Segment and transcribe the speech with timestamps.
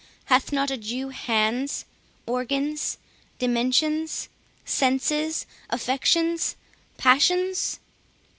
[0.33, 1.85] Hath not a Jew hands,
[2.25, 2.97] organs,
[3.37, 4.29] dimensions,
[4.65, 6.55] senses, affections,
[6.97, 7.77] passions?